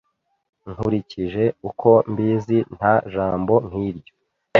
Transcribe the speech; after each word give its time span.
Nkurikije 0.71 1.43
uko 1.69 1.89
mbizi, 2.11 2.57
nta 2.75 2.93
jambo 3.13 3.53
nk'iryo. 3.67 4.13